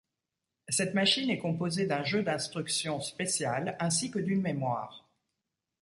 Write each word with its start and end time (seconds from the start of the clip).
Cette 0.67 0.95
machine 0.95 1.29
est 1.29 1.37
composée 1.37 1.85
d'un 1.85 2.03
jeu 2.03 2.23
d'instructions 2.23 3.01
spécial 3.01 3.77
ainsi 3.79 4.09
que 4.09 4.17
d'une 4.17 4.41
mémoire. 4.41 5.07